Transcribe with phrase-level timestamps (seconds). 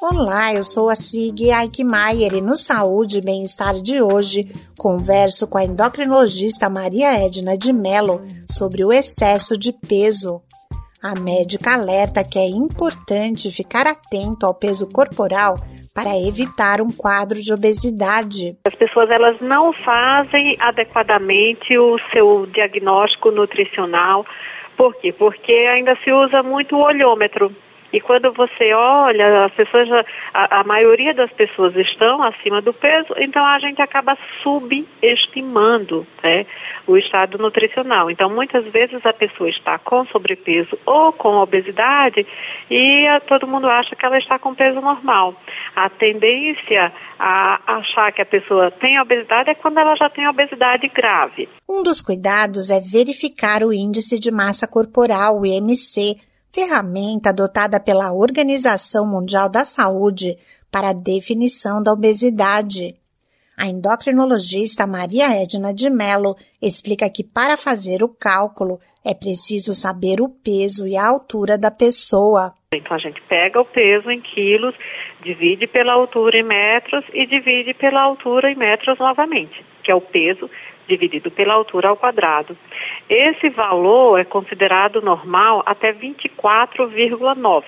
[0.00, 5.58] Olá, eu sou a Sig Eichmeier e no Saúde e Bem-Estar de hoje converso com
[5.58, 10.40] a endocrinologista Maria Edna de Mello sobre o excesso de peso.
[11.00, 15.54] A médica alerta que é importante ficar atento ao peso corporal
[15.94, 18.56] para evitar um quadro de obesidade.
[18.66, 24.26] As pessoas elas não fazem adequadamente o seu diagnóstico nutricional.
[24.76, 25.12] Por quê?
[25.12, 27.54] Porque ainda se usa muito o olhômetro.
[27.92, 29.88] E quando você olha, as pessoas
[30.34, 36.44] a, a, maioria das pessoas estão acima do peso, então a gente acaba subestimando né,
[36.86, 38.10] o estado nutricional.
[38.10, 42.26] Então, muitas vezes a pessoa está com sobrepeso ou com obesidade
[42.70, 45.34] e a, todo mundo acha que ela está com peso normal.
[45.74, 50.88] A tendência a achar que a pessoa tem obesidade é quando ela já tem obesidade
[50.88, 51.48] grave.
[51.68, 58.12] Um dos cuidados é verificar o índice de massa corporal, o IMC, ferramenta adotada pela
[58.12, 60.38] Organização Mundial da Saúde
[60.70, 62.96] para a definição da obesidade.
[63.56, 70.20] A endocrinologista Maria Edna de Mello explica que para fazer o cálculo é preciso saber
[70.20, 72.54] o peso e a altura da pessoa.
[72.74, 74.74] Então a gente pega o peso em quilos,
[75.22, 80.02] divide pela altura em metros e divide pela altura em metros novamente, que é o
[80.02, 80.50] peso
[80.86, 82.54] dividido pela altura ao quadrado.
[83.08, 87.64] Esse valor é considerado normal até 24,9.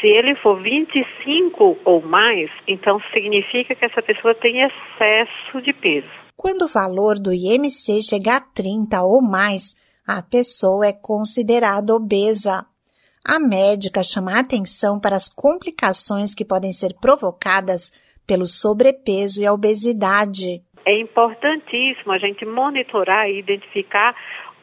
[0.00, 6.08] Se ele for 25 ou mais, então significa que essa pessoa tem excesso de peso.
[6.36, 9.74] Quando o valor do IMC chegar a 30 ou mais,
[10.06, 12.64] a pessoa é considerada obesa.
[13.24, 17.92] A médica chama a atenção para as complicações que podem ser provocadas
[18.26, 20.62] pelo sobrepeso e a obesidade.
[20.86, 24.14] É importantíssimo a gente monitorar e identificar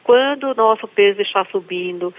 [0.02, 2.12] quando o nosso peso está subindo,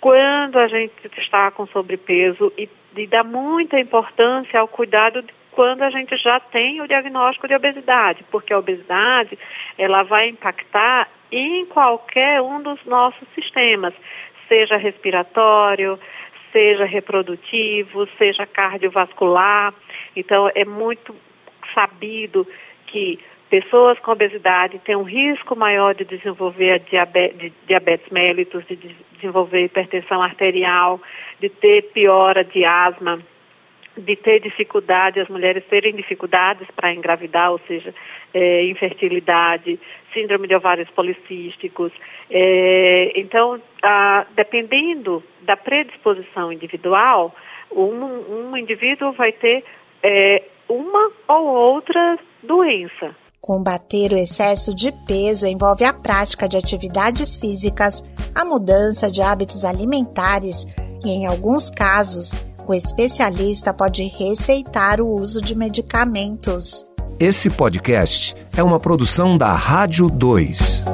[0.00, 5.82] quando a gente está com sobrepeso e, e dar muita importância ao cuidado de quando
[5.82, 9.38] a gente já tem o diagnóstico de obesidade, porque a obesidade
[9.78, 13.94] ela vai impactar em qualquer um dos nossos sistemas,
[14.48, 15.98] seja respiratório,
[16.52, 19.74] seja reprodutivo, seja cardiovascular.
[20.14, 21.14] Então é muito
[21.74, 22.46] sabido
[22.86, 23.18] que
[23.48, 28.76] Pessoas com obesidade têm um risco maior de desenvolver diabetes, de diabetes mellitus, de
[29.12, 31.00] desenvolver hipertensão arterial,
[31.38, 33.20] de ter piora de asma,
[33.96, 37.94] de ter dificuldade, as mulheres terem dificuldades para engravidar, ou seja,
[38.34, 39.78] é, infertilidade,
[40.12, 41.92] síndrome de ovários policísticos.
[42.30, 47.34] É, então, a, dependendo da predisposição individual,
[47.70, 49.64] um, um indivíduo vai ter
[50.02, 53.14] é, uma ou outra doença.
[53.40, 58.02] Combater o excesso de peso envolve a prática de atividades físicas,
[58.34, 60.64] a mudança de hábitos alimentares
[61.04, 62.32] e, em alguns casos,
[62.66, 66.84] o especialista pode receitar o uso de medicamentos.
[67.18, 70.84] Esse podcast é uma produção da Rádio 2.